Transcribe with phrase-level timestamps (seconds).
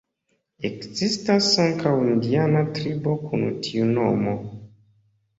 [0.67, 4.33] Ekzistas ankaŭ indiana tribo kun tiu nomo.